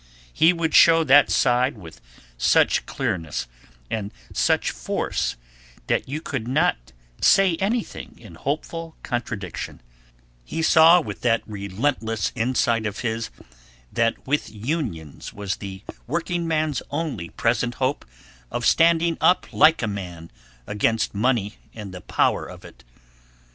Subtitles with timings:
[0.33, 2.01] He would show that side with
[2.35, 3.45] such clearness
[3.87, 5.35] and such force
[5.85, 9.79] that you could not say anything in hopeful contradiction;
[10.43, 13.29] he saw with that relentless insight of his
[13.93, 18.03] that with Unions was the working man's only present hope
[18.49, 20.31] of standing up like a man
[20.65, 22.83] against money and the power of it.